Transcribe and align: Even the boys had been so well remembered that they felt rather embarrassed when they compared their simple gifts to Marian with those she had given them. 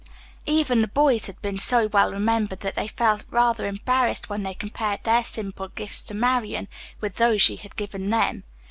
Even 0.47 0.81
the 0.81 0.87
boys 0.87 1.27
had 1.27 1.39
been 1.43 1.59
so 1.59 1.85
well 1.85 2.11
remembered 2.11 2.61
that 2.61 2.73
they 2.73 2.87
felt 2.87 3.23
rather 3.29 3.67
embarrassed 3.67 4.29
when 4.31 4.41
they 4.41 4.55
compared 4.55 5.03
their 5.03 5.23
simple 5.23 5.67
gifts 5.67 6.03
to 6.05 6.15
Marian 6.15 6.67
with 7.01 7.17
those 7.17 7.43
she 7.43 7.57
had 7.57 7.75
given 7.75 8.09
them. 8.09 8.43